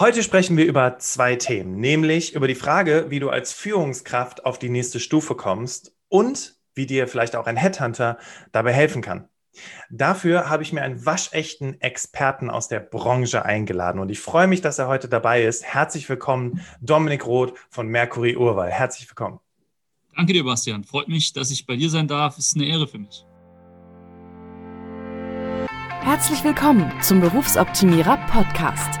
[0.00, 4.56] Heute sprechen wir über zwei Themen, nämlich über die Frage, wie du als Führungskraft auf
[4.56, 8.16] die nächste Stufe kommst und wie dir vielleicht auch ein Headhunter
[8.52, 9.28] dabei helfen kann.
[9.90, 14.60] Dafür habe ich mir einen waschechten Experten aus der Branche eingeladen und ich freue mich,
[14.60, 15.64] dass er heute dabei ist.
[15.64, 18.70] Herzlich willkommen, Dominik Roth von Mercury Urwahl.
[18.70, 19.40] Herzlich willkommen.
[20.14, 20.84] Danke dir, Bastian.
[20.84, 22.38] Freut mich, dass ich bei dir sein darf.
[22.38, 23.24] Ist eine Ehre für mich.
[26.02, 29.00] Herzlich willkommen zum Berufsoptimierer Podcast.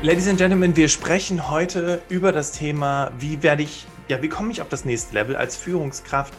[0.00, 4.52] Ladies and Gentlemen, wir sprechen heute über das Thema, wie werde ich, ja, wie komme
[4.52, 6.32] ich auf das nächste Level als Führungskraft?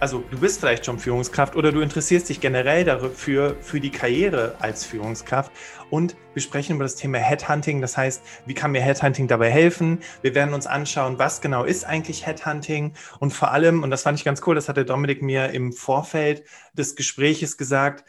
[0.00, 4.56] Also du bist vielleicht schon Führungskraft oder du interessierst dich generell dafür, für die Karriere
[4.58, 5.52] als Führungskraft.
[5.90, 7.80] Und wir sprechen über das Thema Headhunting.
[7.80, 10.00] Das heißt, wie kann mir Headhunting dabei helfen?
[10.22, 12.94] Wir werden uns anschauen, was genau ist eigentlich Headhunting?
[13.20, 16.42] Und vor allem, und das fand ich ganz cool, das hatte Dominik mir im Vorfeld
[16.72, 18.04] des Gespräches gesagt,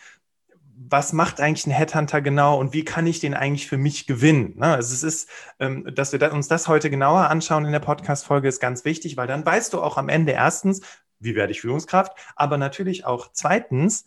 [0.78, 4.56] was macht eigentlich ein Headhunter genau und wie kann ich den eigentlich für mich gewinnen?
[4.58, 4.68] Ne?
[4.68, 8.60] Also es ist, ähm, dass wir uns das heute genauer anschauen in der Podcast-Folge ist
[8.60, 10.82] ganz wichtig, weil dann weißt du auch am Ende erstens,
[11.20, 14.06] wie werde ich Führungskraft, aber natürlich auch zweitens,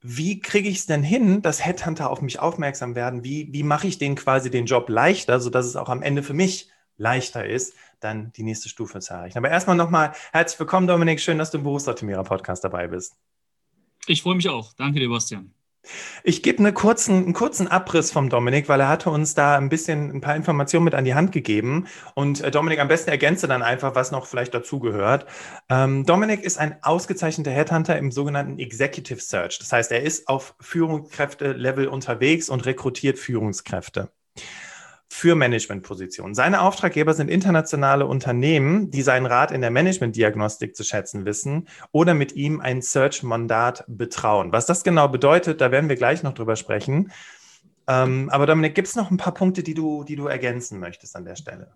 [0.00, 3.24] wie kriege ich es denn hin, dass Headhunter auf mich aufmerksam werden?
[3.24, 6.34] Wie, wie mache ich denen quasi den Job leichter, sodass es auch am Ende für
[6.34, 9.38] mich leichter ist, dann die nächste Stufe zu erreichen.
[9.38, 11.20] Aber erstmal nochmal herzlich willkommen, Dominik.
[11.20, 13.16] Schön, dass du im Berufsoptimierer Podcast dabei bist.
[14.06, 14.72] Ich freue mich auch.
[14.74, 15.55] Danke dir, Bastian.
[16.22, 19.68] Ich gebe eine kurzen, einen kurzen Abriss vom Dominik, weil er hatte uns da ein
[19.68, 21.86] bisschen ein paar Informationen mit an die Hand gegeben.
[22.14, 25.26] Und äh, Dominik, am besten ergänze dann einfach, was noch vielleicht dazugehört.
[25.68, 29.58] Ähm, Dominik ist ein ausgezeichneter Headhunter im sogenannten Executive Search.
[29.58, 34.10] Das heißt, er ist auf Führungskräfte-Level unterwegs und rekrutiert Führungskräfte
[35.08, 36.34] für Managementpositionen.
[36.34, 42.14] Seine Auftraggeber sind internationale Unternehmen, die seinen Rat in der Managementdiagnostik zu schätzen wissen oder
[42.14, 44.52] mit ihm ein Search-Mandat betrauen.
[44.52, 47.12] Was das genau bedeutet, da werden wir gleich noch drüber sprechen.
[47.88, 51.14] Ähm, aber Dominik, gibt es noch ein paar Punkte, die du, die du ergänzen möchtest
[51.14, 51.72] an der Stelle?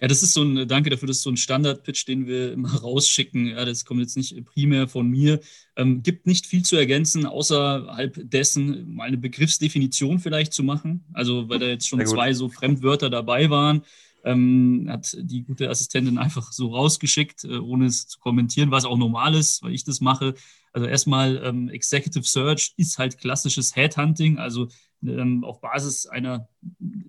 [0.00, 2.74] Ja, das ist so ein, danke dafür, das ist so ein Standard-Pitch, den wir immer
[2.82, 3.48] rausschicken.
[3.48, 5.40] Ja, das kommt jetzt nicht primär von mir.
[5.76, 11.04] Ähm, gibt nicht viel zu ergänzen, außerhalb dessen mal eine Begriffsdefinition vielleicht zu machen.
[11.12, 13.82] Also, weil da jetzt schon zwei so Fremdwörter dabei waren,
[14.24, 18.96] ähm, hat die gute Assistentin einfach so rausgeschickt, äh, ohne es zu kommentieren, was auch
[18.96, 20.34] normal ist, weil ich das mache.
[20.72, 24.68] Also erstmal ähm, Executive Search ist halt klassisches Headhunting, also
[25.02, 26.48] ähm, auf Basis einer,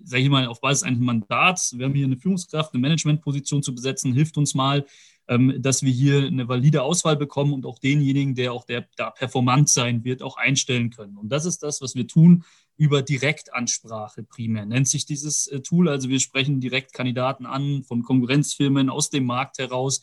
[0.04, 3.74] sage ich mal, auf Basis eines Mandats, wir haben hier eine Führungskraft, eine Managementposition zu
[3.74, 4.84] besetzen, hilft uns mal,
[5.28, 9.10] ähm, dass wir hier eine valide Auswahl bekommen und auch denjenigen, der auch der da
[9.10, 11.16] performant sein wird, auch einstellen können.
[11.16, 12.44] Und das ist das, was wir tun
[12.76, 15.88] über Direktansprache primär, nennt sich dieses äh, Tool.
[15.88, 20.00] Also wir sprechen direkt Kandidaten an von Konkurrenzfirmen aus dem Markt heraus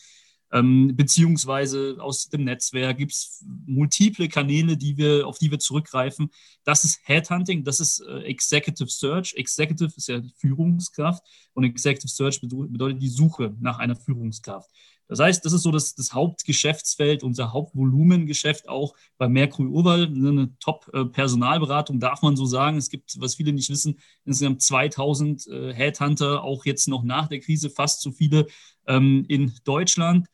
[0.51, 6.29] ähm, beziehungsweise aus dem Netzwerk gibt es multiple Kanäle, die wir, auf die wir zurückgreifen.
[6.63, 9.33] Das ist Headhunting, das ist äh, Executive Search.
[9.35, 11.23] Executive ist ja die Führungskraft
[11.53, 14.69] und Executive Search bedeutet die Suche nach einer Führungskraft.
[15.09, 20.03] Das heißt, das ist so das, das Hauptgeschäftsfeld, unser Hauptvolumengeschäft auch bei Mercury Urwahl.
[20.03, 22.77] Eine Top-Personalberatung, darf man so sagen.
[22.77, 27.39] Es gibt, was viele nicht wissen, insgesamt 2000 äh, Headhunter, auch jetzt noch nach der
[27.39, 28.45] Krise fast so viele
[28.85, 30.27] ähm, in Deutschland.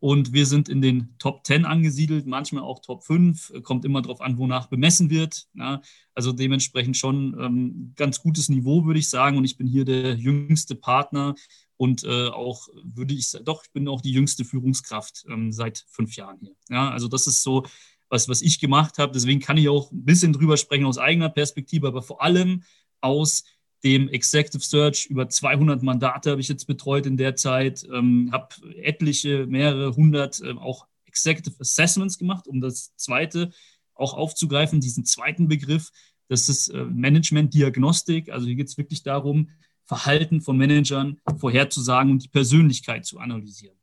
[0.00, 4.22] Und wir sind in den Top 10 angesiedelt, manchmal auch Top 5, kommt immer darauf
[4.22, 5.46] an, wonach bemessen wird.
[5.54, 5.82] Ja,
[6.14, 9.36] also dementsprechend schon ähm, ganz gutes Niveau, würde ich sagen.
[9.36, 11.34] Und ich bin hier der jüngste Partner
[11.76, 15.84] und äh, auch, würde ich sagen, doch, ich bin auch die jüngste Führungskraft ähm, seit
[15.88, 16.54] fünf Jahren hier.
[16.70, 17.66] Ja, also das ist so,
[18.08, 19.12] was, was ich gemacht habe.
[19.12, 22.62] Deswegen kann ich auch ein bisschen drüber sprechen aus eigener Perspektive, aber vor allem
[23.00, 23.44] aus
[23.84, 25.06] dem Executive Search.
[25.06, 28.48] Über 200 Mandate habe ich jetzt betreut in der Zeit, ähm, habe
[28.82, 33.50] etliche, mehrere hundert äh, auch Executive Assessments gemacht, um das zweite
[33.94, 35.90] auch aufzugreifen, diesen zweiten Begriff.
[36.28, 38.30] Das ist äh, Management-Diagnostik.
[38.30, 39.50] Also hier geht es wirklich darum,
[39.84, 43.76] Verhalten von Managern vorherzusagen und die Persönlichkeit zu analysieren.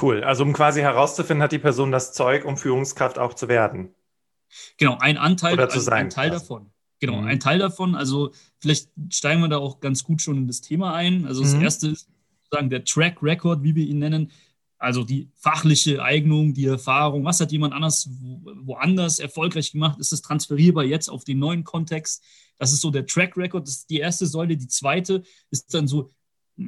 [0.00, 0.22] Cool.
[0.22, 3.94] Also um quasi herauszufinden, hat die Person das Zeug, um Führungskraft auch zu werden.
[4.78, 6.69] Genau, ein Anteil, Oder zu sein, ein Teil davon.
[7.00, 7.26] Genau, mhm.
[7.26, 7.94] ein Teil davon.
[7.94, 11.26] Also vielleicht steigen wir da auch ganz gut schon in das Thema ein.
[11.26, 11.62] Also das mhm.
[11.62, 12.08] erste ist
[12.44, 14.30] sozusagen der Track Record, wie wir ihn nennen.
[14.78, 18.08] Also die fachliche Eignung, die Erfahrung, was hat jemand anders
[18.62, 22.22] woanders erfolgreich gemacht, ist es transferierbar jetzt auf den neuen Kontext.
[22.58, 24.56] Das ist so der Track Record, das ist die erste Säule.
[24.56, 26.10] Die zweite ist dann so,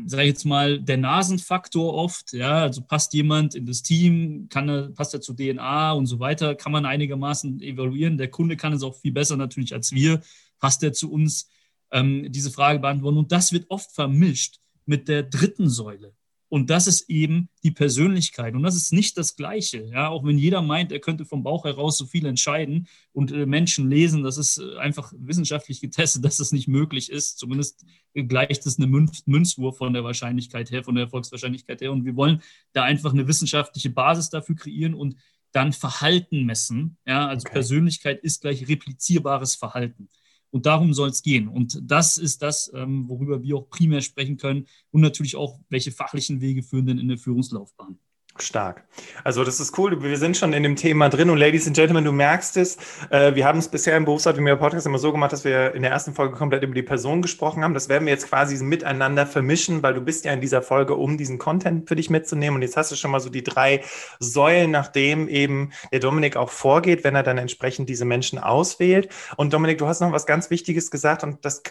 [0.06, 2.32] sage ich jetzt mal, der Nasenfaktor oft.
[2.32, 6.18] Ja, also passt jemand in das Team, kann er, passt er zur DNA und so
[6.18, 8.18] weiter, kann man einigermaßen evaluieren.
[8.18, 10.20] Der Kunde kann es auch viel besser natürlich als wir.
[10.58, 11.48] Passt er zu uns?
[11.90, 13.18] Ähm, diese Frage beantworten.
[13.18, 16.14] Und das wird oft vermischt mit der dritten Säule.
[16.52, 18.54] Und das ist eben die Persönlichkeit.
[18.54, 19.86] Und das ist nicht das Gleiche.
[19.86, 23.46] Ja, auch wenn jeder meint, er könnte vom Bauch heraus so viel entscheiden und äh,
[23.46, 27.38] Menschen lesen, das ist äh, einfach wissenschaftlich getestet, dass das nicht möglich ist.
[27.38, 31.90] Zumindest gleicht es eine Münz Münzwurf von der Wahrscheinlichkeit her, von der Erfolgswahrscheinlichkeit her.
[31.90, 32.42] Und wir wollen
[32.74, 35.16] da einfach eine wissenschaftliche Basis dafür kreieren und
[35.52, 36.98] dann Verhalten messen.
[37.06, 37.54] Ja, also okay.
[37.54, 40.10] Persönlichkeit ist gleich replizierbares Verhalten.
[40.52, 41.48] Und darum soll es gehen.
[41.48, 45.92] Und das ist das, ähm, worüber wir auch primär sprechen können und natürlich auch, welche
[45.92, 47.98] fachlichen Wege führen denn in der Führungslaufbahn.
[48.38, 48.84] Stark.
[49.24, 50.02] Also das ist cool.
[50.02, 52.76] Wir sind schon in dem Thema drin und Ladies and Gentlemen, du merkst es.
[53.10, 55.82] Äh, wir haben es bisher im Berufsart wie Podcast immer so gemacht, dass wir in
[55.82, 57.74] der ersten Folge komplett über die Person gesprochen haben.
[57.74, 61.18] Das werden wir jetzt quasi miteinander vermischen, weil du bist ja in dieser Folge, um
[61.18, 62.56] diesen Content für dich mitzunehmen.
[62.56, 63.82] Und jetzt hast du schon mal so die drei
[64.18, 69.08] Säulen, nachdem eben der Dominik auch vorgeht, wenn er dann entsprechend diese Menschen auswählt.
[69.36, 71.62] Und Dominik, du hast noch was ganz Wichtiges gesagt und das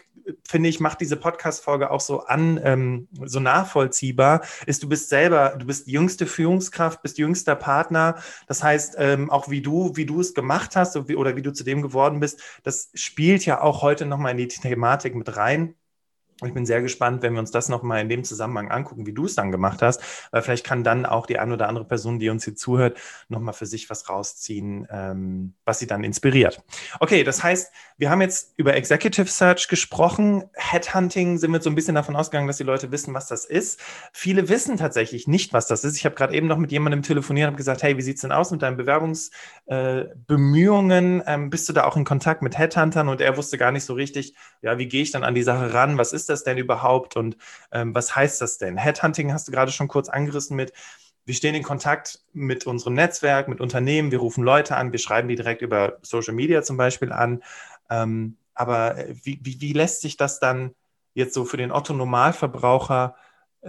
[0.47, 5.55] finde ich, macht diese Podcast-Folge auch so an, ähm, so nachvollziehbar, ist, du bist selber,
[5.57, 8.21] du bist jüngste Führungskraft, bist jüngster Partner.
[8.47, 11.63] Das heißt, ähm, auch wie du, wie du es gemacht hast oder wie du zu
[11.63, 15.75] dem geworden bist, das spielt ja auch heute nochmal in die Thematik mit rein.
[16.43, 19.25] Ich bin sehr gespannt, wenn wir uns das nochmal in dem Zusammenhang angucken, wie du
[19.25, 20.01] es dann gemacht hast,
[20.31, 22.97] weil vielleicht kann dann auch die eine oder andere Person, die uns hier zuhört,
[23.29, 26.63] nochmal für sich was rausziehen, ähm, was sie dann inspiriert.
[26.99, 30.45] Okay, das heißt, wir haben jetzt über Executive Search gesprochen.
[30.53, 33.79] Headhunting sind wir so ein bisschen davon ausgegangen, dass die Leute wissen, was das ist.
[34.11, 35.97] Viele wissen tatsächlich nicht, was das ist.
[35.97, 38.31] Ich habe gerade eben noch mit jemandem telefoniert und gesagt, hey, wie sieht es denn
[38.31, 41.21] aus mit deinen Bewerbungsbemühungen?
[41.21, 43.09] Äh, ähm, bist du da auch in Kontakt mit Headhuntern?
[43.09, 44.33] Und er wusste gar nicht so richtig,
[44.63, 45.99] ja, wie gehe ich dann an die Sache ran?
[45.99, 47.37] Was ist das denn überhaupt und
[47.71, 48.77] ähm, was heißt das denn?
[48.77, 50.73] Headhunting hast du gerade schon kurz angerissen mit.
[51.25, 55.27] Wir stehen in Kontakt mit unserem Netzwerk, mit Unternehmen, wir rufen Leute an, wir schreiben
[55.27, 57.43] die direkt über Social Media zum Beispiel an.
[57.89, 60.73] Ähm, aber äh, wie, wie, wie lässt sich das dann
[61.13, 63.15] jetzt so für den Otto-Normalverbraucher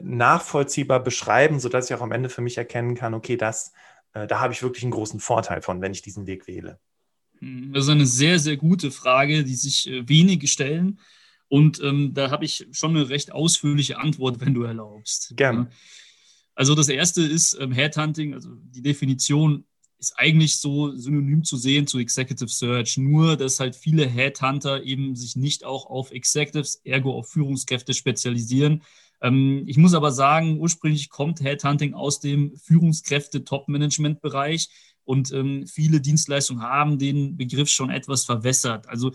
[0.00, 3.72] nachvollziehbar beschreiben, sodass ich auch am Ende für mich erkennen kann, okay, das,
[4.14, 6.78] äh, da habe ich wirklich einen großen Vorteil von, wenn ich diesen Weg wähle?
[7.40, 11.00] Das ist eine sehr, sehr gute Frage, die sich äh, wenige stellen.
[11.52, 15.34] Und ähm, da habe ich schon eine recht ausführliche Antwort, wenn du erlaubst.
[15.36, 15.68] Gerne.
[16.54, 19.66] Also das erste ist ähm, Headhunting, also die Definition
[19.98, 25.14] ist eigentlich so synonym zu sehen zu Executive Search, nur dass halt viele Headhunter eben
[25.14, 28.82] sich nicht auch auf Executives, ergo auf Führungskräfte spezialisieren.
[29.20, 34.70] Ähm, ich muss aber sagen, ursprünglich kommt Headhunting aus dem Führungskräfte-Top-Management-Bereich
[35.04, 38.88] und ähm, viele Dienstleistungen haben den Begriff schon etwas verwässert.
[38.88, 39.12] Also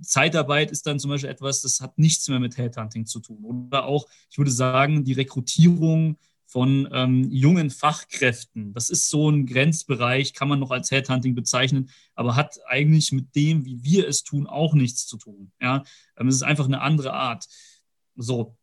[0.00, 3.44] Zeitarbeit ist dann zum Beispiel etwas, das hat nichts mehr mit Headhunting zu tun.
[3.44, 6.16] Oder auch, ich würde sagen, die Rekrutierung
[6.46, 8.72] von ähm, jungen Fachkräften.
[8.72, 13.36] Das ist so ein Grenzbereich, kann man noch als Headhunting bezeichnen, aber hat eigentlich mit
[13.36, 15.52] dem, wie wir es tun, auch nichts zu tun.
[15.60, 15.84] Ja,
[16.16, 17.46] ähm, es ist einfach eine andere Art.
[18.16, 18.56] So,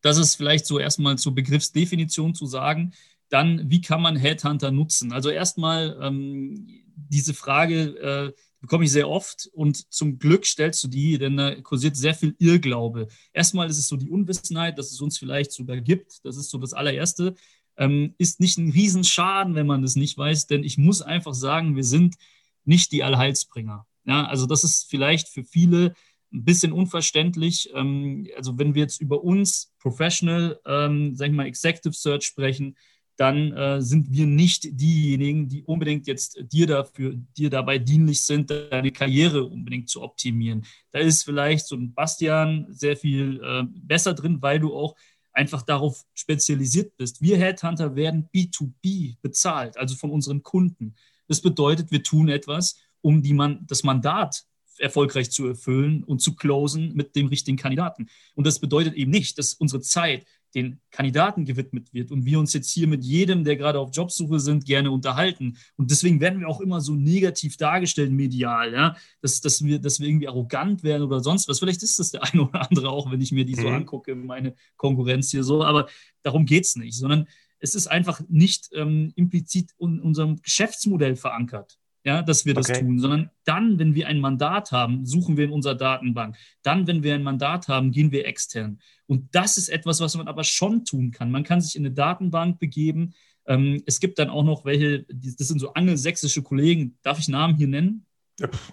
[0.00, 2.94] das ist vielleicht so erstmal zur Begriffsdefinition zu sagen.
[3.28, 5.12] Dann, wie kann man Headhunter nutzen?
[5.12, 6.66] Also erstmal ähm,
[6.96, 11.54] diese Frage, äh, bekomme ich sehr oft und zum Glück stellst du die, denn da
[11.60, 13.08] kursiert sehr viel Irrglaube.
[13.32, 16.24] Erstmal ist es so die Unwissenheit, dass es uns vielleicht sogar gibt.
[16.24, 17.34] Das ist so das allererste.
[17.76, 21.76] Ähm, ist nicht ein Riesenschaden, wenn man das nicht weiß, denn ich muss einfach sagen,
[21.76, 22.16] wir sind
[22.64, 23.86] nicht die Allheilsbringer.
[24.04, 25.94] Ja, also das ist vielleicht für viele
[26.32, 27.70] ein bisschen unverständlich.
[27.74, 32.76] Ähm, also wenn wir jetzt über uns Professional, ähm, sag ich mal, Executive Search sprechen,
[33.16, 38.50] dann äh, sind wir nicht diejenigen, die unbedingt jetzt dir dafür, dir dabei dienlich sind,
[38.50, 40.64] deine Karriere unbedingt zu optimieren.
[40.90, 44.96] Da ist vielleicht so ein Bastian sehr viel äh, besser drin, weil du auch
[45.32, 47.20] einfach darauf spezialisiert bist.
[47.20, 50.94] Wir Headhunter werden B2B bezahlt, also von unseren Kunden.
[51.28, 54.44] Das bedeutet, wir tun etwas, um die man, das Mandat
[54.78, 58.08] erfolgreich zu erfüllen und zu closen mit dem richtigen Kandidaten.
[58.34, 62.52] Und das bedeutet eben nicht, dass unsere Zeit den Kandidaten gewidmet wird und wir uns
[62.52, 65.56] jetzt hier mit jedem, der gerade auf Jobsuche sind, gerne unterhalten.
[65.76, 70.00] Und deswegen werden wir auch immer so negativ dargestellt medial, ja, dass, dass, wir, dass
[70.00, 71.60] wir irgendwie arrogant werden oder sonst was.
[71.60, 73.74] Vielleicht ist das der eine oder andere auch, wenn ich mir die so mhm.
[73.74, 75.88] angucke, meine Konkurrenz hier so, aber
[76.22, 77.26] darum geht es nicht, sondern
[77.60, 81.78] es ist einfach nicht ähm, implizit in unserem Geschäftsmodell verankert.
[82.04, 82.80] Ja, dass wir das Okay.
[82.80, 86.36] tun, sondern dann, wenn wir ein Mandat haben, suchen wir in unserer Datenbank.
[86.62, 88.80] Dann, wenn wir ein Mandat haben, gehen wir extern.
[89.06, 91.30] Und das ist etwas, was man aber schon tun kann.
[91.30, 93.12] Man kann sich in eine Datenbank begeben.
[93.46, 96.98] Ähm, es gibt dann auch noch welche, das sind so angelsächsische Kollegen.
[97.02, 98.06] Darf ich Namen hier nennen?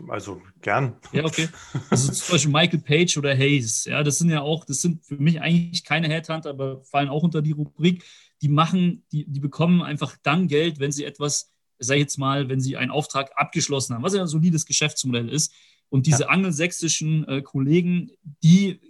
[0.07, 0.95] Also gern.
[1.11, 1.49] Ja, okay.
[1.89, 3.83] Also zum Beispiel Michael Page oder Hayes.
[3.83, 7.23] Ja, das sind ja auch, das sind für mich eigentlich keine Headhunter, aber fallen auch
[7.23, 8.03] unter die Rubrik.
[8.41, 12.49] Die machen, die, die bekommen einfach dann Geld, wenn sie etwas, sag ich jetzt mal,
[12.49, 15.53] wenn sie einen Auftrag abgeschlossen haben, was ja ein solides Geschäftsmodell ist.
[15.89, 18.11] Und diese angelsächsischen äh, Kollegen,
[18.43, 18.81] die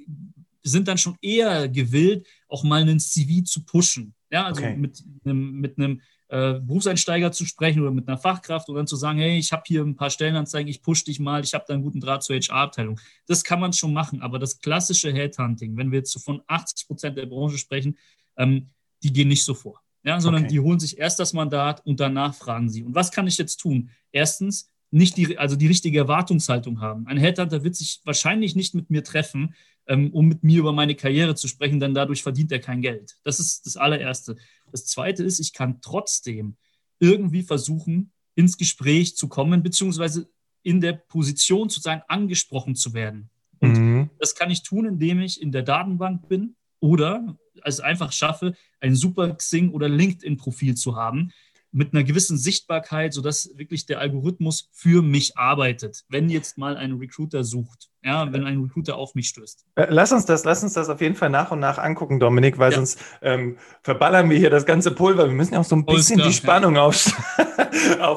[0.63, 4.13] sind dann schon eher gewillt, auch mal einen CV zu pushen.
[4.29, 4.75] Ja, also Okay.
[4.75, 8.97] mit einem, mit einem äh, Berufseinsteiger zu sprechen oder mit einer Fachkraft und dann zu
[8.97, 11.73] sagen, hey, ich habe hier ein paar Stellenanzeigen, ich push dich mal, ich habe da
[11.73, 12.99] einen guten Draht zur HR-Abteilung.
[13.27, 16.87] Das kann man schon machen, aber das klassische Headhunting, wenn wir jetzt so von 80
[16.87, 17.97] Prozent der Branche sprechen,
[18.35, 18.69] ähm,
[19.03, 19.81] die gehen nicht so vor.
[20.07, 20.53] Ja, sondern Okay.
[20.53, 22.83] die holen sich erst das Mandat und danach fragen sie.
[22.83, 23.89] Und was kann ich jetzt tun?
[24.13, 27.05] Erstens, nicht die, also die richtige Erwartungshaltung haben.
[27.07, 29.53] Ein Headhunter wird sich wahrscheinlich nicht mit mir treffen,
[29.85, 33.17] ähm, um mit mir über meine Karriere zu sprechen, denn dadurch verdient er kein Geld.
[33.25, 34.37] Das ist das allererste.
[34.71, 36.55] Das zweite ist, ich kann trotzdem
[36.99, 40.29] irgendwie versuchen, ins Gespräch zu kommen, beziehungsweise
[40.63, 43.29] in der Position zu sein, angesprochen zu werden.
[43.59, 44.09] Und Mhm.
[44.19, 48.95] das kann ich tun, indem ich in der Datenbank bin oder es einfach schaffe, ein
[48.95, 51.31] super Xing- oder LinkedIn-Profil zu haben
[51.71, 56.93] mit einer gewissen Sichtbarkeit, sodass wirklich der Algorithmus für mich arbeitet, wenn jetzt mal ein
[56.93, 59.65] Recruiter sucht, ja, wenn ein Recruiter auf mich stößt.
[59.75, 62.57] Äh, Lass uns das, lass uns das auf jeden Fall nach und nach angucken, Dominik,
[62.57, 62.77] weil Ja.
[62.77, 65.27] sonst ähm, verballern wir hier das ganze Pulver.
[65.27, 66.95] Wir müssen ja auch so ein bisschen klar, die Spannung auf,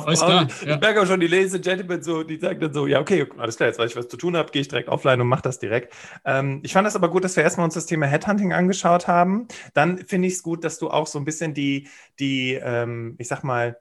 [0.05, 0.49] Alles aufbauen.
[0.49, 0.75] klar, ja.
[0.75, 3.27] Ich merke auch schon, die Ladies and Gentlemen, so, die sagen dann so, ja, okay,
[3.39, 5.43] alles klar, jetzt weiß ich, was zu tun habe, gehe ich direkt offline und mache
[5.43, 5.93] das direkt.
[6.25, 9.49] Ähm, ich fand das aber gut, dass wir erstmal uns das Thema Headhunting angeschaut haben.
[9.75, 13.29] Dann finde ich es gut, dass du auch so ein bisschen die, die ähm, ich
[13.29, 13.79] sag mal,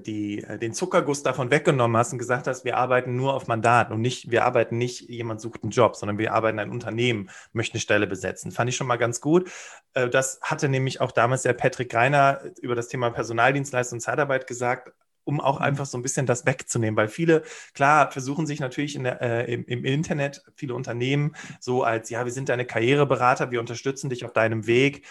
[0.00, 3.90] die, äh, den Zuckerguss davon weggenommen hast und gesagt hast, wir arbeiten nur auf Mandat
[3.90, 7.74] und nicht, wir arbeiten nicht, jemand sucht einen Job, sondern wir arbeiten ein Unternehmen, möchte
[7.74, 8.52] eine Stelle besetzen.
[8.52, 9.50] Fand ich schon mal ganz gut.
[9.94, 14.46] Äh, Das hatte nämlich auch damals der Patrick Reiner über das Thema Personaldienstleistung und Zeitarbeit
[14.46, 14.92] gesagt,
[15.24, 17.42] um auch einfach so ein bisschen das wegzunehmen, weil viele,
[17.74, 22.24] klar, versuchen sich natürlich in der, äh, im, im Internet, viele Unternehmen so als, ja,
[22.24, 25.04] wir sind deine Karriereberater, wir unterstützen dich auf deinem Weg,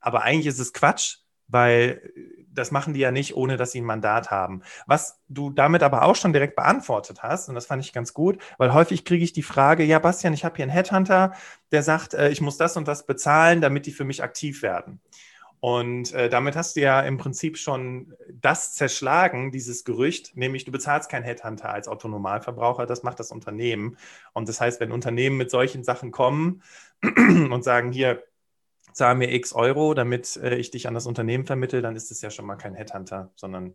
[0.00, 1.18] aber eigentlich ist es Quatsch,
[1.52, 2.12] weil
[2.54, 4.62] das machen die ja nicht, ohne dass sie ein Mandat haben.
[4.86, 8.38] Was du damit aber auch schon direkt beantwortet hast, und das fand ich ganz gut,
[8.58, 11.32] weil häufig kriege ich die Frage, ja, Bastian, ich habe hier einen Headhunter,
[11.70, 15.00] der sagt, äh, ich muss das und das bezahlen, damit die für mich aktiv werden.
[15.60, 20.72] Und äh, damit hast du ja im Prinzip schon das zerschlagen, dieses Gerücht, nämlich du
[20.72, 23.96] bezahlst keinen Headhunter als Autonomalverbraucher, das macht das Unternehmen.
[24.32, 26.62] Und das heißt, wenn Unternehmen mit solchen Sachen kommen
[27.02, 28.24] und sagen, hier,
[28.92, 32.20] zahl mir x Euro, damit äh, ich dich an das Unternehmen vermittle, dann ist es
[32.20, 33.74] ja schon mal kein Headhunter, sondern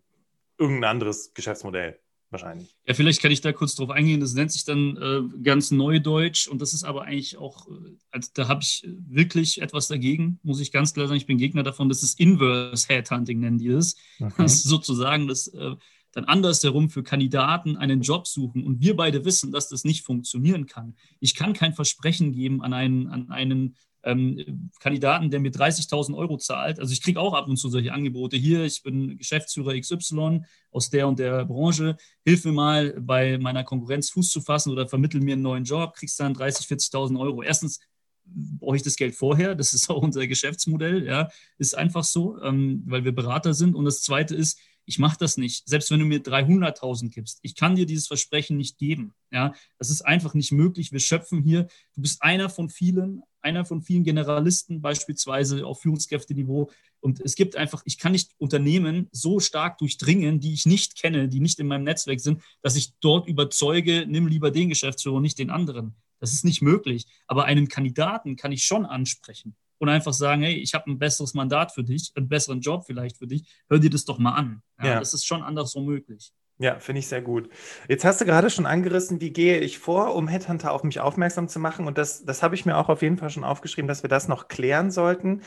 [0.57, 2.75] irgendein anderes Geschäftsmodell wahrscheinlich.
[2.85, 4.19] Ja, vielleicht kann ich da kurz drauf eingehen.
[4.19, 8.29] Das nennt sich dann äh, ganz Neudeutsch und das ist aber eigentlich auch, äh, also
[8.33, 11.17] da habe ich wirklich etwas dagegen, muss ich ganz klar sagen.
[11.17, 11.89] Ich bin Gegner davon.
[11.89, 13.95] Das ist Inverse Headhunting, nennen die das.
[14.37, 15.75] Das ist sozusagen das äh,
[16.11, 20.65] dann andersherum für Kandidaten einen Job suchen und wir beide wissen, dass das nicht funktionieren
[20.65, 20.95] kann.
[21.19, 23.75] Ich kann kein Versprechen geben an einen, an einen
[24.07, 26.79] ähm, Kandidaten, der mir 30.000 Euro zahlt.
[26.79, 28.63] Also ich kriege auch ab und zu solche Angebote hier.
[28.63, 31.97] Ich bin Geschäftsführer XY aus der und der Branche.
[32.23, 35.93] Hilf mir mal bei meiner Konkurrenz Fuß zu fassen oder vermittel mir einen neuen Job.
[35.95, 37.43] Kriegst dann 30.000, 40.000 Euro.
[37.43, 37.79] Erstens
[38.25, 39.55] brauche ich das Geld vorher.
[39.55, 41.05] Das ist auch unser Geschäftsmodell.
[41.05, 43.75] Ja, ist einfach so, ähm, weil wir Berater sind.
[43.75, 45.67] Und das Zweite ist, ich mache das nicht.
[45.67, 49.13] Selbst wenn du mir 300.000 gibst, ich kann dir dieses Versprechen nicht geben.
[49.31, 50.93] Ja, das ist einfach nicht möglich.
[50.93, 51.67] Wir schöpfen hier.
[51.93, 56.69] Du bist einer von vielen, einer von vielen Generalisten beispielsweise auf Führungskräfteniveau.
[56.99, 61.29] Und es gibt einfach, ich kann nicht Unternehmen so stark durchdringen, die ich nicht kenne,
[61.29, 65.21] die nicht in meinem Netzwerk sind, dass ich dort überzeuge, nimm lieber den Geschäftsführer und
[65.21, 65.95] nicht den anderen.
[66.19, 67.05] Das ist nicht möglich.
[67.27, 71.33] Aber einen Kandidaten kann ich schon ansprechen und einfach sagen, hey, ich habe ein besseres
[71.33, 74.61] Mandat für dich, einen besseren Job vielleicht für dich, hör dir das doch mal an.
[74.79, 74.99] Ja, Ja.
[74.99, 76.31] Das ist schon andersrum möglich.
[76.59, 77.49] Ja, finde ich sehr gut.
[77.87, 81.47] Jetzt hast du gerade schon angerissen, wie gehe ich vor, um Headhunter auf mich aufmerksam
[81.47, 81.85] zu machen.
[81.85, 84.27] Und das, das habe ich mir auch auf jeden Fall schon aufgeschrieben, dass wir das
[84.27, 85.43] noch klären sollten.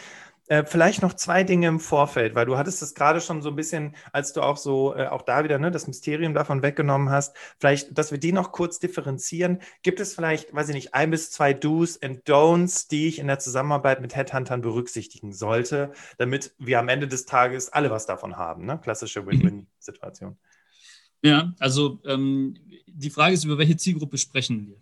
[0.46, 3.56] Äh, vielleicht noch zwei Dinge im Vorfeld, weil du hattest das gerade schon so ein
[3.56, 7.36] bisschen, als du auch so, äh, auch da wieder ne, das Mysterium davon weggenommen hast.
[7.58, 9.60] Vielleicht, dass wir die noch kurz differenzieren.
[9.82, 13.26] Gibt es vielleicht, weiß ich nicht, ein bis zwei Do's and Don'ts, die ich in
[13.26, 18.36] der Zusammenarbeit mit Headhuntern berücksichtigen sollte, damit wir am Ende des Tages alle was davon
[18.36, 18.64] haben?
[18.66, 18.78] Ne?
[18.80, 20.36] Klassische Win-Win-Situation.
[21.22, 24.76] Ja, also ähm, die Frage ist, über welche Zielgruppe sprechen wir?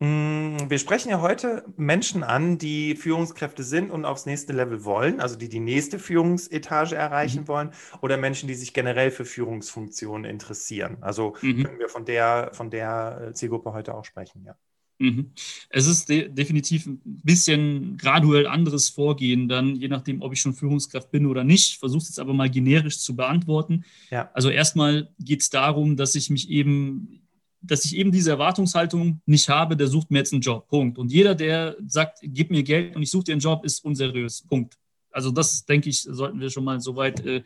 [0.00, 5.20] Mm, wir sprechen ja heute Menschen an, die Führungskräfte sind und aufs nächste Level wollen,
[5.20, 7.48] also die die nächste Führungsetage erreichen mhm.
[7.48, 10.98] wollen, oder Menschen, die sich generell für Führungsfunktionen interessieren.
[11.00, 11.64] Also mhm.
[11.64, 14.54] können wir von der, von der äh, Zielgruppe heute auch sprechen, ja.
[14.98, 15.30] Mhm.
[15.70, 20.54] Es ist de definitiv ein bisschen graduell anderes Vorgehen, dann je nachdem, ob ich schon
[20.54, 21.72] Führungskraft bin oder nicht.
[21.72, 23.84] Ich versuche es jetzt aber mal generisch zu beantworten.
[24.10, 24.30] Ja.
[24.34, 27.20] Also erstmal geht es darum, dass ich mich eben
[27.60, 30.68] dass ich eben diese Erwartungshaltung nicht habe, der sucht mir jetzt einen Job.
[30.68, 30.96] Punkt.
[30.96, 34.42] Und jeder, der sagt, gib mir Geld und ich suche dir einen Job, ist unseriös.
[34.42, 34.78] Punkt.
[35.10, 37.42] Also das, denke ich, sollten wir schon mal soweit äh,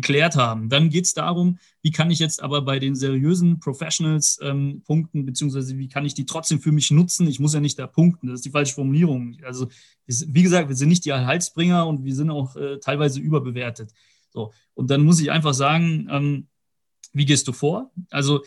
[0.00, 0.68] geklärt haben.
[0.68, 5.26] Dann geht es darum, wie kann ich jetzt aber bei den seriösen Professionals ähm, punkten,
[5.26, 7.26] beziehungsweise wie kann ich die trotzdem für mich nutzen?
[7.26, 9.36] Ich muss ja nicht da punkten, das ist die falsche Formulierung.
[9.44, 9.68] Also
[10.06, 13.92] wie gesagt, wir sind nicht die Erhaltsbringer und wir sind auch äh, teilweise überbewertet.
[14.30, 14.52] So.
[14.74, 16.46] Und dann muss ich einfach sagen, ähm,
[17.12, 17.90] wie gehst du vor?
[18.10, 18.44] Also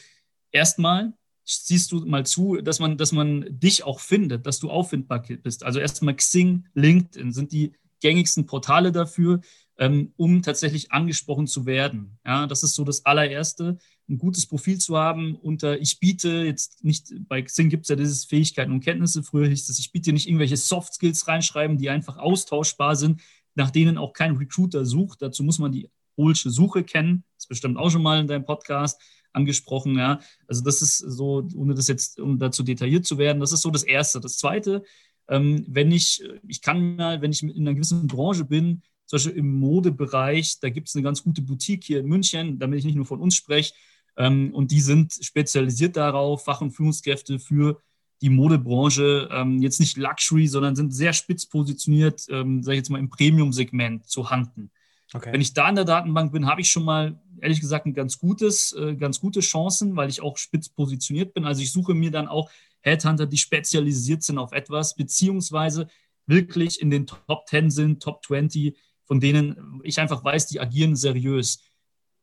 [0.51, 5.23] erstmal siehst du mal zu, dass man, dass man dich auch findet, dass du auffindbar
[5.43, 5.63] bist.
[5.63, 9.41] Also erstmal Xing, LinkedIn sind die gängigsten Portale dafür,
[9.77, 12.19] ähm, um tatsächlich angesprochen zu werden.
[12.25, 13.77] Ja, das ist so das allererste,
[14.09, 17.95] ein gutes Profil zu haben unter, ich biete jetzt nicht, bei Xing gibt es ja
[17.95, 21.89] dieses Fähigkeiten und Kenntnisse, früher hieß es, ich biete nicht irgendwelche Soft Skills reinschreiben, die
[21.89, 23.21] einfach austauschbar sind,
[23.55, 25.21] nach denen auch kein Recruiter sucht.
[25.21, 28.45] Dazu muss man die Bolsche Suche kennen, das ist bestimmt auch schon mal in deinem
[28.45, 29.01] Podcast
[29.33, 29.97] angesprochen.
[29.97, 30.19] Ja.
[30.47, 33.71] Also das ist so, ohne das jetzt, um dazu detailliert zu werden, das ist so
[33.71, 34.19] das Erste.
[34.19, 34.83] Das Zweite,
[35.29, 38.81] ähm, wenn ich, ich kann mal, wenn ich in einer gewissen Branche bin,
[39.11, 42.79] zum Beispiel im Modebereich, da gibt es eine ganz gute Boutique hier in München, damit
[42.79, 43.73] ich nicht nur von uns spreche,
[44.15, 47.81] ähm, und die sind spezialisiert darauf, Fach- und Führungskräfte für
[48.21, 52.89] die Modebranche, ähm, jetzt nicht Luxury, sondern sind sehr spitz positioniert, ähm, sage ich jetzt
[52.89, 54.71] mal im Premium-Segment zu handeln.
[55.13, 55.33] Okay.
[55.33, 58.17] Wenn ich da in der Datenbank bin, habe ich schon mal, ehrlich gesagt, ein ganz
[58.17, 61.43] gutes, äh, ganz gute Chancen, weil ich auch spitz positioniert bin.
[61.43, 62.49] Also ich suche mir dann auch
[62.79, 65.87] Headhunter, die spezialisiert sind auf etwas, beziehungsweise
[66.27, 68.75] wirklich in den Top 10 sind, Top 20,
[69.11, 71.59] von denen ich einfach weiß, die agieren seriös.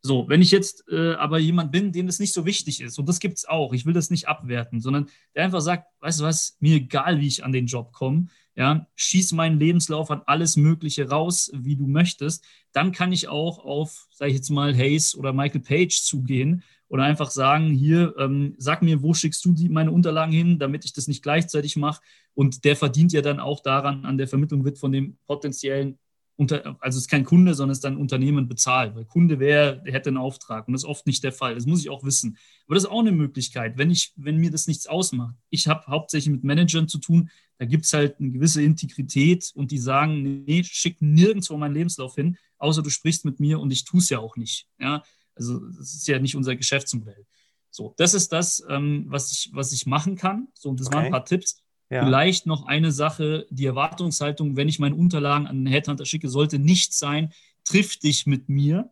[0.00, 3.06] So, wenn ich jetzt äh, aber jemand bin, dem das nicht so wichtig ist, und
[3.06, 6.24] das gibt es auch, ich will das nicht abwerten, sondern der einfach sagt, weißt du
[6.24, 10.56] was, mir egal, wie ich an den Job komme, ja, schieß meinen Lebenslauf an alles
[10.56, 12.42] Mögliche raus, wie du möchtest,
[12.72, 17.02] dann kann ich auch auf, sage ich jetzt mal, Hayes oder Michael Page zugehen oder
[17.02, 20.94] einfach sagen, hier, ähm, sag mir, wo schickst du die, meine Unterlagen hin, damit ich
[20.94, 22.00] das nicht gleichzeitig mache.
[22.32, 25.98] Und der verdient ja dann auch daran, an der Vermittlung wird von dem potenziellen
[26.38, 28.94] unter, also es ist kein Kunde, sondern es ist ein Unternehmen bezahlt.
[28.94, 31.56] Weil Kunde wäre, der hätte einen Auftrag und das ist oft nicht der Fall.
[31.56, 32.38] Das muss ich auch wissen.
[32.66, 35.34] Aber das ist auch eine Möglichkeit, wenn ich, wenn mir das nichts ausmacht.
[35.50, 39.72] Ich habe hauptsächlich mit Managern zu tun, da gibt es halt eine gewisse Integrität und
[39.72, 43.84] die sagen, nee, schick nirgendwo meinen Lebenslauf hin, außer du sprichst mit mir und ich
[43.84, 44.68] tue es ja auch nicht.
[44.78, 45.02] Ja,
[45.34, 47.26] also das ist ja nicht unser Geschäftsmodell.
[47.70, 50.48] So, das ist das, ähm, was, ich, was ich machen kann.
[50.54, 50.96] So, und das okay.
[50.96, 51.60] waren ein paar Tipps.
[51.90, 52.04] Ja.
[52.04, 56.58] Vielleicht noch eine Sache, die Erwartungshaltung, wenn ich meine Unterlagen an den Headhunter schicke, sollte
[56.58, 57.32] nicht sein,
[57.64, 58.90] triff dich mit mir,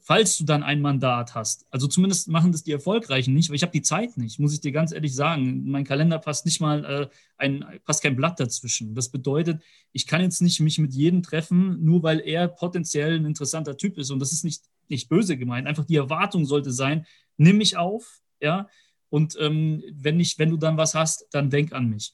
[0.00, 1.66] falls du dann ein Mandat hast.
[1.70, 4.60] Also zumindest machen das die Erfolgreichen nicht, weil ich habe die Zeit nicht, muss ich
[4.60, 5.68] dir ganz ehrlich sagen.
[5.68, 8.94] Mein Kalender passt nicht mal äh, ein, passt kein Blatt dazwischen.
[8.94, 13.26] Das bedeutet, ich kann jetzt nicht mich mit jedem treffen, nur weil er potenziell ein
[13.26, 14.10] interessanter Typ ist.
[14.10, 15.66] Und das ist nicht, nicht böse gemeint.
[15.66, 17.04] Einfach die Erwartung sollte sein,
[17.36, 18.68] nimm mich auf, ja,
[19.08, 22.12] und ähm, wenn, ich, wenn du dann was hast, dann denk an mich.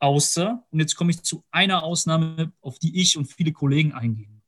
[0.00, 4.42] Außer, und jetzt komme ich zu einer Ausnahme, auf die ich und viele Kollegen eingehen.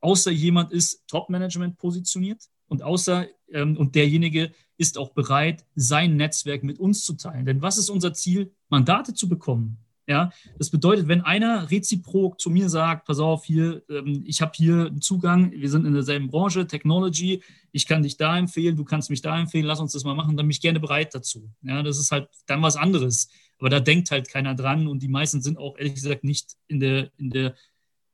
[0.00, 6.64] Außer jemand ist Top-Management positioniert und außer ähm, und derjenige ist auch bereit, sein Netzwerk
[6.64, 7.46] mit uns zu teilen.
[7.46, 8.52] Denn was ist unser Ziel?
[8.68, 9.81] Mandate zu bekommen.
[10.08, 14.50] Ja, das bedeutet, wenn einer reziprok zu mir sagt, pass auf, hier, ähm, ich habe
[14.56, 18.84] hier einen Zugang, wir sind in derselben Branche, Technology, ich kann dich da empfehlen, du
[18.84, 21.48] kannst mich da empfehlen, lass uns das mal machen, dann bin ich gerne bereit dazu.
[21.62, 23.28] Ja, das ist halt dann was anderes.
[23.58, 26.80] Aber da denkt halt keiner dran und die meisten sind auch ehrlich gesagt nicht in
[26.80, 27.54] der, in der,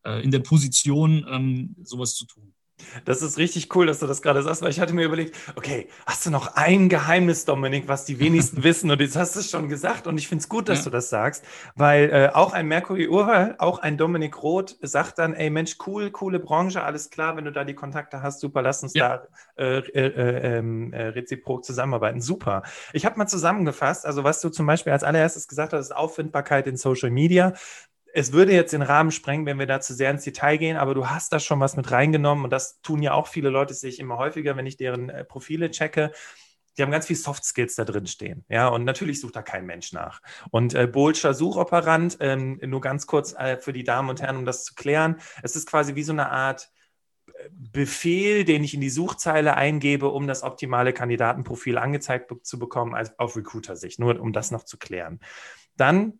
[0.05, 2.53] äh, in der Position, ähm, sowas zu tun.
[3.04, 5.88] Das ist richtig cool, dass du das gerade sagst, weil ich hatte mir überlegt, okay,
[6.06, 8.90] hast du noch ein Geheimnis, Dominik, was die wenigsten wissen?
[8.90, 10.84] Und jetzt hast du es schon gesagt und ich finde es gut, dass ja.
[10.84, 15.34] du das sagst, weil äh, auch ein Mercury Urwahl, auch ein Dominik Roth sagt dann,
[15.34, 18.82] ey Mensch, cool, coole Branche, alles klar, wenn du da die Kontakte hast, super, lass
[18.82, 19.22] uns ja.
[19.56, 22.20] da äh, äh, äh ähm, äh, reziprok zusammenarbeiten.
[22.20, 22.62] Super.
[22.92, 26.66] Ich habe mal zusammengefasst, also was du zum Beispiel als allererstes gesagt hast, ist Auffindbarkeit
[26.66, 27.54] in Social Media
[28.18, 30.94] es würde jetzt den Rahmen sprengen, wenn wir da zu sehr ins Detail gehen, aber
[30.94, 33.90] du hast da schon was mit reingenommen und das tun ja auch viele Leute, sehe
[33.90, 36.11] ich immer häufiger, wenn ich deren äh, Profile checke.
[36.76, 38.44] Die haben ganz viel Soft Skills da drin stehen.
[38.48, 40.20] Ja, und natürlich sucht da kein Mensch nach.
[40.50, 44.44] Und äh, Bolscher Suchoperant, ähm, nur ganz kurz äh, für die Damen und Herren, um
[44.44, 45.16] das zu klären.
[45.42, 46.70] Es ist quasi wie so eine Art
[47.50, 53.16] Befehl, den ich in die Suchzeile eingebe, um das optimale Kandidatenprofil angezeigt zu bekommen, als
[53.18, 55.20] auf Recruiter-Sicht, nur um das noch zu klären.
[55.76, 56.18] Dann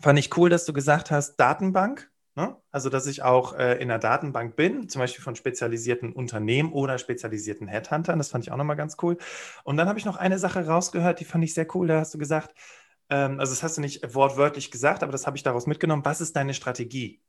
[0.00, 2.10] fand ich cool, dass du gesagt hast, Datenbank.
[2.34, 2.56] Ne?
[2.70, 6.98] Also, dass ich auch äh, in der Datenbank bin, zum Beispiel von spezialisierten Unternehmen oder
[6.98, 8.18] spezialisierten Headhuntern.
[8.18, 9.18] Das fand ich auch nochmal ganz cool.
[9.64, 11.88] Und dann habe ich noch eine Sache rausgehört, die fand ich sehr cool.
[11.88, 12.54] Da hast du gesagt,
[13.10, 16.04] ähm, also das hast du nicht wortwörtlich gesagt, aber das habe ich daraus mitgenommen.
[16.04, 17.20] Was ist deine Strategie?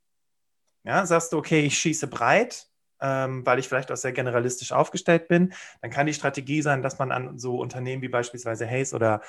[0.84, 2.68] Ja, sagst du, okay, ich schieße breit,
[3.02, 7.00] ähm, weil ich vielleicht auch sehr generalistisch aufgestellt bin, dann kann die Strategie sein, dass
[7.00, 9.22] man an so Unternehmen wie beispielsweise Hayes oder,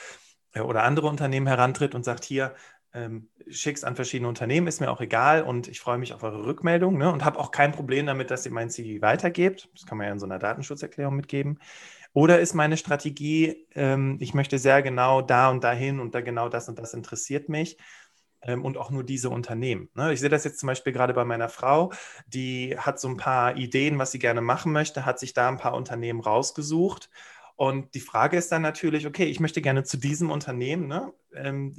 [0.52, 2.54] äh, oder andere Unternehmen herantritt und sagt, hier,
[2.92, 6.44] ähm, schickst an verschiedene Unternehmen, ist mir auch egal und ich freue mich auf eure
[6.44, 9.68] Rückmeldung ne, und habe auch kein Problem damit, dass ihr mein CV weitergebt.
[9.74, 11.58] Das kann man ja in so einer Datenschutzerklärung mitgeben.
[12.12, 16.48] Oder ist meine Strategie, ähm, ich möchte sehr genau da und dahin und da genau
[16.48, 17.76] das und das interessiert mich
[18.42, 19.90] ähm, und auch nur diese Unternehmen.
[19.94, 20.12] Ne?
[20.12, 21.92] Ich sehe das jetzt zum Beispiel gerade bei meiner Frau,
[22.26, 25.58] die hat so ein paar Ideen, was sie gerne machen möchte, hat sich da ein
[25.58, 27.10] paar Unternehmen rausgesucht.
[27.54, 31.12] Und die Frage ist dann natürlich, okay, ich möchte gerne zu diesem Unternehmen, ne?
[31.34, 31.74] ähm,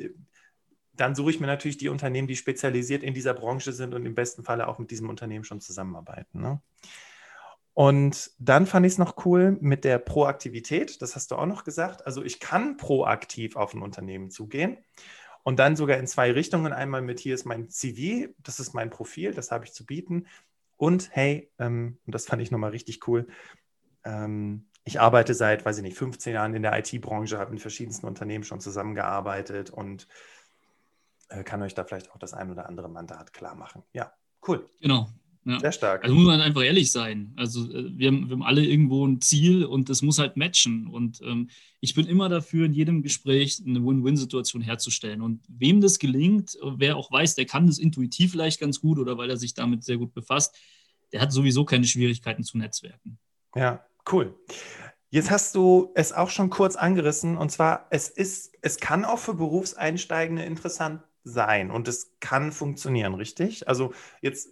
[0.93, 4.15] dann suche ich mir natürlich die Unternehmen, die spezialisiert in dieser Branche sind und im
[4.15, 6.41] besten Falle auch mit diesem Unternehmen schon zusammenarbeiten.
[6.41, 6.62] Ne?
[7.73, 11.01] Und dann fand ich es noch cool mit der Proaktivität.
[11.01, 12.06] Das hast du auch noch gesagt.
[12.06, 14.77] Also ich kann proaktiv auf ein Unternehmen zugehen
[15.43, 16.73] und dann sogar in zwei Richtungen.
[16.73, 20.27] Einmal mit hier ist mein CV, das ist mein Profil, das habe ich zu bieten.
[20.77, 23.27] Und hey, ähm, und das fand ich nochmal richtig cool.
[24.04, 28.08] Ähm, ich arbeite seit, weiß ich nicht, 15 Jahren in der IT-Branche, habe in verschiedensten
[28.08, 30.08] Unternehmen schon zusammengearbeitet und
[31.43, 33.83] kann euch da vielleicht auch das ein oder andere Mandat klar machen.
[33.93, 34.13] Ja,
[34.47, 34.69] cool.
[34.81, 35.09] Genau.
[35.43, 35.59] Ja.
[35.59, 36.03] Sehr stark.
[36.03, 37.33] Also muss man einfach ehrlich sein.
[37.35, 40.87] Also äh, wir haben, wir haben alle irgendwo ein Ziel und das muss halt matchen.
[40.87, 45.21] Und ähm, ich bin immer dafür, in jedem Gespräch eine Win-Win-Situation herzustellen.
[45.21, 49.17] Und wem das gelingt, wer auch weiß, der kann das intuitiv vielleicht ganz gut oder
[49.17, 50.55] weil er sich damit sehr gut befasst,
[51.11, 53.17] der hat sowieso keine Schwierigkeiten zu Netzwerken.
[53.55, 54.35] Ja, cool.
[55.09, 59.19] Jetzt hast du es auch schon kurz angerissen und zwar es ist, es kann auch
[59.19, 63.67] für Berufseinsteigende interessant sein und es kann funktionieren, richtig?
[63.67, 64.49] Also jetzt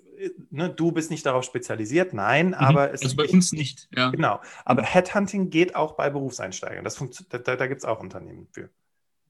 [0.49, 2.53] ne, du bist nicht darauf spezialisiert, nein, mhm.
[2.53, 4.09] aber es Also bei uns nicht, ja.
[4.09, 4.39] Genau.
[4.65, 6.83] Aber Headhunting geht auch bei Berufseinsteigern.
[6.83, 6.97] Das
[7.29, 8.69] da, da, da gibt es auch Unternehmen für.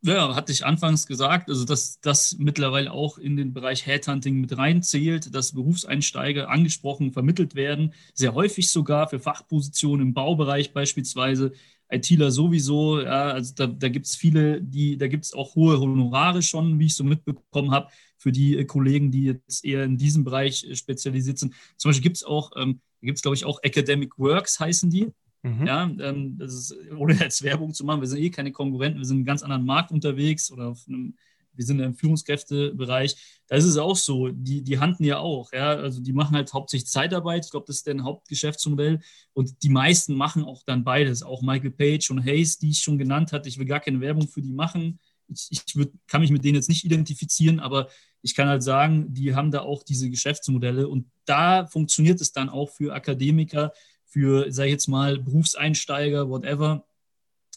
[0.01, 4.57] Ja, hatte ich anfangs gesagt, also dass das mittlerweile auch in den Bereich Headhunting mit
[4.57, 11.51] reinzählt, dass Berufseinsteiger angesprochen, vermittelt werden, sehr häufig sogar für Fachpositionen im Baubereich beispielsweise,
[11.91, 15.79] ITler sowieso, ja, also da, da gibt es viele, die, da gibt es auch hohe
[15.79, 19.97] Honorare schon, wie ich so mitbekommen habe, für die äh, Kollegen, die jetzt eher in
[19.97, 21.53] diesem Bereich äh, spezialisiert sind.
[21.77, 25.07] Zum Beispiel gibt es auch, ähm, gibt es glaube ich auch Academic Works heißen die.
[25.41, 25.65] Mhm.
[25.65, 29.05] Ja, ähm, das ist, ohne jetzt Werbung zu machen, wir sind eh keine Konkurrenten, wir
[29.05, 31.15] sind in einem ganz anderen Markt unterwegs oder auf einem
[31.59, 35.71] wir sind im Führungskräftebereich, da ist es auch so, die, die handen ja auch, ja,
[35.73, 39.01] also die machen halt hauptsächlich Zeitarbeit, ich glaube, das ist deren Hauptgeschäftsmodell.
[39.33, 42.97] Und die meisten machen auch dann beides, auch Michael Page und Hayes, die ich schon
[42.97, 46.31] genannt hatte, ich will gar keine Werbung für die machen, ich, ich würd, kann mich
[46.31, 47.89] mit denen jetzt nicht identifizieren, aber
[48.21, 50.87] ich kann halt sagen, die haben da auch diese Geschäftsmodelle.
[50.87, 53.73] Und da funktioniert es dann auch für Akademiker,
[54.05, 56.85] für, sag ich jetzt mal, Berufseinsteiger, whatever,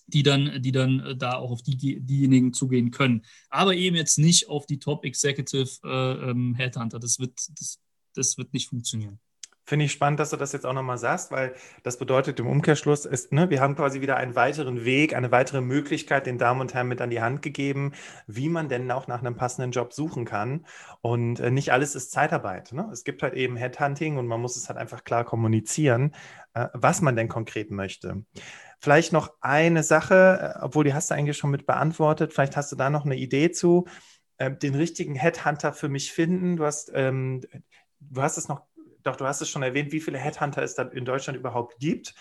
[0.07, 3.23] die dann, die dann äh, da auch auf die, diejenigen zugehen können.
[3.51, 6.99] Aber eben jetzt nicht auf die Top Executive äh, ähm, Headhunter.
[6.99, 7.81] Das wird, das,
[8.15, 9.19] das wird nicht funktionieren.
[9.65, 13.05] Finde ich spannend, dass du das jetzt auch nochmal sagst, weil das bedeutet im Umkehrschluss,
[13.05, 16.75] ist, ne, wir haben quasi wieder einen weiteren Weg, eine weitere Möglichkeit den Damen und
[16.75, 17.93] Herren mit an die Hand gegeben,
[18.27, 20.67] wie man denn auch nach einem passenden Job suchen kann.
[21.01, 22.73] Und äh, nicht alles ist Zeitarbeit.
[22.73, 22.89] Ne?
[22.93, 26.13] Es gibt halt eben Headhunting und man muss es halt einfach klar kommunizieren,
[26.55, 28.25] äh, was man denn konkret möchte.
[28.83, 32.33] Vielleicht noch eine Sache, äh, obwohl die hast du eigentlich schon mit beantwortet.
[32.33, 33.87] Vielleicht hast du da noch eine Idee zu.
[34.39, 36.57] Äh, den richtigen Headhunter für mich finden.
[36.57, 37.43] Du hast, ähm,
[38.01, 38.63] du hast es noch,
[39.05, 42.15] doch, du hast es schon erwähnt, wie viele Headhunter es da in Deutschland überhaupt gibt.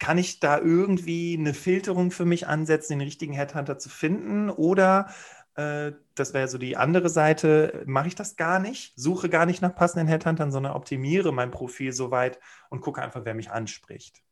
[0.00, 4.50] Kann ich da irgendwie eine Filterung für mich ansetzen, den richtigen Headhunter zu finden?
[4.50, 5.14] Oder
[5.54, 9.62] äh, das wäre so die andere Seite, mache ich das gar nicht, suche gar nicht
[9.62, 14.22] nach passenden Headhuntern, sondern optimiere mein Profil soweit und gucke einfach, wer mich anspricht.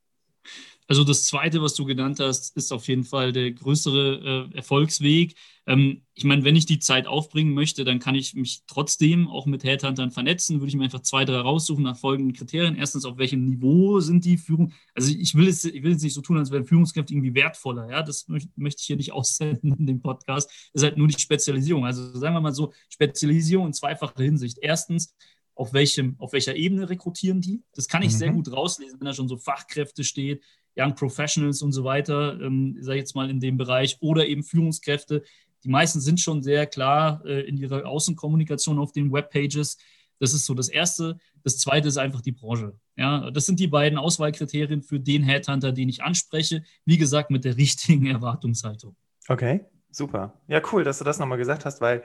[0.88, 5.34] Also das Zweite, was du genannt hast, ist auf jeden Fall der größere äh, Erfolgsweg.
[5.66, 9.46] Ähm, ich meine, wenn ich die Zeit aufbringen möchte, dann kann ich mich trotzdem auch
[9.46, 10.60] mit Headhuntern vernetzen.
[10.60, 12.76] Würde ich mir einfach zwei, drei raussuchen nach folgenden Kriterien.
[12.76, 14.72] Erstens, auf welchem Niveau sind die Führung?
[14.94, 17.90] Also ich will jetzt, ich will jetzt nicht so tun, als wären Führungskräfte irgendwie wertvoller.
[17.90, 20.48] Ja, das möchte, möchte ich hier nicht aussenden in dem Podcast.
[20.72, 21.84] Das ist halt nur die Spezialisierung.
[21.84, 24.58] Also sagen wir mal so, Spezialisierung in zweifacher Hinsicht.
[24.62, 25.16] Erstens,
[25.56, 27.62] auf, welchem, auf welcher Ebene rekrutieren die.
[27.74, 28.18] Das kann ich mhm.
[28.18, 30.44] sehr gut rauslesen, wenn da schon so Fachkräfte steht,
[30.78, 34.44] Young Professionals und so weiter, ähm, sage ich jetzt mal in dem Bereich, oder eben
[34.44, 35.24] Führungskräfte.
[35.64, 39.78] Die meisten sind schon sehr klar äh, in ihrer Außenkommunikation auf den Webpages.
[40.18, 41.16] Das ist so das Erste.
[41.42, 42.78] Das Zweite ist einfach die Branche.
[42.96, 46.62] Ja, das sind die beiden Auswahlkriterien für den Headhunter, den ich anspreche.
[46.84, 48.94] Wie gesagt, mit der richtigen Erwartungshaltung.
[49.28, 50.34] Okay, super.
[50.48, 52.02] Ja, cool, dass du das nochmal gesagt hast, weil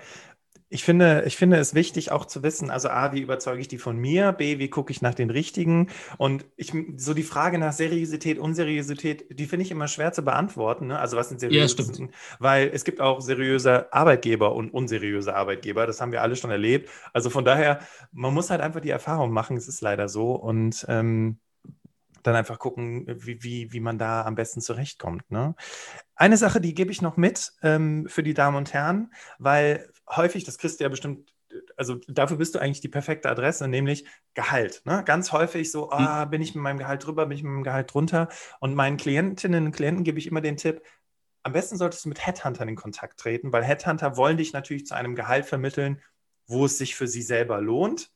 [0.71, 3.77] ich finde, ich finde es wichtig auch zu wissen, also A, wie überzeuge ich die
[3.77, 5.89] von mir, B, wie gucke ich nach den richtigen?
[6.17, 10.87] Und ich, so die Frage nach Seriosität, Unseriosität, die finde ich immer schwer zu beantworten,
[10.87, 10.97] ne?
[10.99, 12.07] also was sind seriöse, ja,
[12.39, 16.89] weil es gibt auch seriöse Arbeitgeber und unseriöse Arbeitgeber, das haben wir alle schon erlebt,
[17.11, 17.79] also von daher,
[18.13, 20.35] man muss halt einfach die Erfahrung machen, es ist leider so.
[20.35, 21.37] Und ähm,
[22.23, 25.29] dann einfach gucken, wie, wie, wie man da am besten zurechtkommt.
[25.31, 25.55] Ne?
[26.15, 30.43] Eine Sache, die gebe ich noch mit ähm, für die Damen und Herren, weil häufig,
[30.43, 31.33] das kriegst du ja bestimmt,
[31.75, 34.81] also dafür bist du eigentlich die perfekte Adresse, nämlich Gehalt.
[34.85, 35.03] Ne?
[35.05, 37.93] Ganz häufig so, ah, bin ich mit meinem Gehalt drüber, bin ich mit meinem Gehalt
[37.93, 38.29] drunter.
[38.59, 40.81] Und meinen Klientinnen und Klienten gebe ich immer den Tipp,
[41.43, 44.95] am besten solltest du mit Headhuntern in Kontakt treten, weil Headhunter wollen dich natürlich zu
[44.95, 46.01] einem Gehalt vermitteln,
[46.47, 48.11] wo es sich für sie selber lohnt.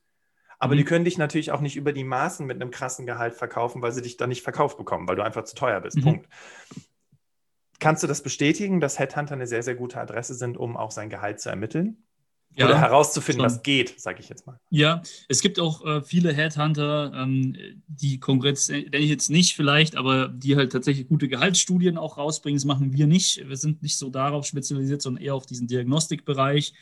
[0.60, 0.80] Aber mhm.
[0.80, 3.91] die können dich natürlich auch nicht über die Maßen mit einem krassen Gehalt verkaufen, weil
[3.91, 5.98] sie dich dann nicht verkauft bekommen, weil du einfach zu teuer bist.
[5.98, 6.04] Mhm.
[6.04, 6.30] Punkt.
[7.80, 11.10] Kannst du das bestätigen, dass Headhunter eine sehr, sehr gute Adresse sind, um auch sein
[11.10, 12.06] Gehalt zu ermitteln?
[12.58, 13.58] Ja, Oder herauszufinden, schon.
[13.58, 14.58] was geht, sage ich jetzt mal.
[14.70, 19.98] Ja, es gibt auch äh, viele Headhunter, ähm, die konkret, nenne ich jetzt nicht vielleicht,
[19.98, 22.58] aber die halt tatsächlich gute Gehaltsstudien auch rausbringen.
[22.58, 23.46] Das machen wir nicht.
[23.46, 26.74] Wir sind nicht so darauf spezialisiert, sondern eher auf diesen Diagnostikbereich.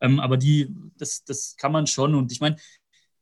[0.00, 2.16] Ähm, aber die, das, das kann man schon.
[2.16, 2.56] Und ich meine,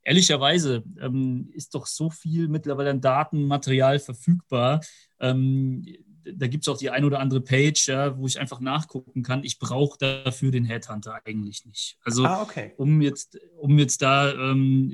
[0.08, 4.80] ehrlicherweise ähm, ist doch so viel mittlerweile an Datenmaterial verfügbar.
[5.20, 5.84] Ähm,
[6.24, 9.44] da gibt es auch die ein oder andere Page, ja, wo ich einfach nachgucken kann.
[9.44, 11.98] Ich brauche dafür den Headhunter eigentlich nicht.
[12.02, 12.72] Also ah, okay.
[12.76, 14.90] um jetzt, um jetzt da, ähm,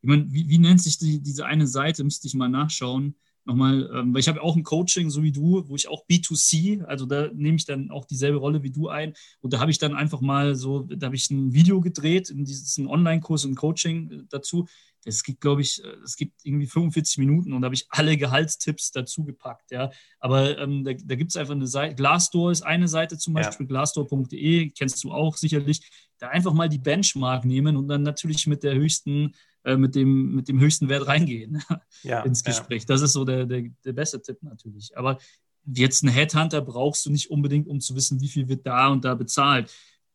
[0.00, 3.16] ich meine, wie, wie, nennt sich die, diese eine Seite, müsste ich mal nachschauen.
[3.48, 6.84] Nochmal, ähm, weil ich habe auch ein Coaching, so wie du, wo ich auch B2C,
[6.84, 9.14] also da nehme ich dann auch dieselbe Rolle wie du ein.
[9.40, 12.44] Und da habe ich dann einfach mal so, da habe ich ein Video gedreht, in
[12.44, 14.66] diesen Online-Kurs und Coaching äh, dazu
[15.04, 18.16] es gibt, glaube ich, äh, es gibt irgendwie 45 Minuten und da habe ich alle
[18.16, 19.90] Gehaltstipps dazu gepackt, ja.
[20.20, 23.64] Aber ähm, da, da gibt es einfach eine Seite, Glassdoor ist eine Seite zum Beispiel,
[23.64, 23.68] ja.
[23.68, 25.80] glassdoor.de, kennst du auch sicherlich.
[26.18, 29.34] Da einfach mal die Benchmark nehmen und dann natürlich mit der höchsten,
[29.68, 31.62] äh, mit, dem, mit dem höchsten Wert reingehen
[32.02, 32.82] ja, ins Gespräch.
[32.82, 32.86] Ja.
[32.88, 34.96] Das ist so der, der, der beste Tipp natürlich.
[34.96, 35.18] Aber
[35.64, 39.04] jetzt einen Headhunter brauchst du nicht unbedingt, um zu wissen, wie viel wird da und
[39.04, 39.70] da bezahlt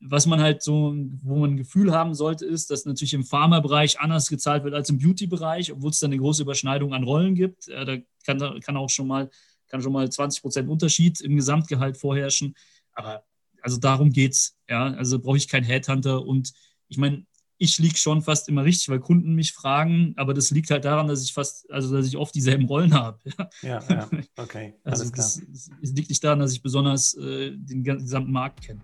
[0.05, 3.99] was man halt so, wo man ein Gefühl haben sollte, ist, dass natürlich im Pharma-Bereich
[3.99, 7.67] anders gezahlt wird als im Beauty-Bereich, obwohl es da eine große Überschneidung an Rollen gibt.
[7.67, 9.29] Da kann, kann auch schon mal,
[9.67, 12.55] kann schon mal 20 Prozent Unterschied im Gesamtgehalt vorherrschen.
[12.91, 13.23] Aber
[13.61, 14.57] also darum geht's.
[14.69, 16.51] Ja, also brauche ich keinen Headhunter und
[16.89, 17.25] ich meine,
[17.57, 21.07] ich liege schon fast immer richtig, weil Kunden mich fragen, aber das liegt halt daran,
[21.07, 23.19] dass ich fast, also dass ich oft dieselben Rollen habe.
[23.61, 24.73] Ja, ja, okay.
[24.83, 25.41] also das,
[25.81, 28.81] liegt nicht daran, dass ich besonders äh, den gesamten Markt kenne.